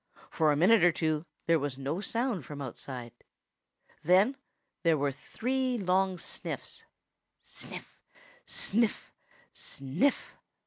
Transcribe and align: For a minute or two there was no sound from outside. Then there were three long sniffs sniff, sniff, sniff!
For 0.31 0.51
a 0.51 0.55
minute 0.55 0.83
or 0.83 0.91
two 0.91 1.27
there 1.45 1.59
was 1.59 1.77
no 1.77 2.01
sound 2.01 2.43
from 2.43 2.59
outside. 2.59 3.11
Then 4.03 4.35
there 4.81 4.97
were 4.97 5.11
three 5.11 5.77
long 5.77 6.17
sniffs 6.17 6.85
sniff, 7.43 8.01
sniff, 8.43 9.13
sniff! 9.53 10.35